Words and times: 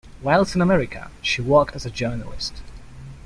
Whilst 0.23 0.55
in 0.55 0.61
America 0.61 1.11
she 1.21 1.43
worked 1.43 1.75
as 1.75 1.85
a 1.85 1.91
journalist. 1.91 2.55